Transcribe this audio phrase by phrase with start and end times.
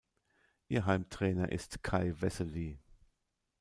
[0.67, 2.79] Ihr Heimtrainer ist Kay Vesely.